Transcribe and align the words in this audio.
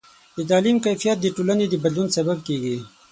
د 0.35 0.37
تعلیم 0.49 0.77
کیفیت 0.85 1.17
د 1.21 1.27
ټولنې 1.35 1.65
د 1.69 1.75
بدلون 1.83 2.07
سبب 2.17 2.37
کېږي. 2.47 2.77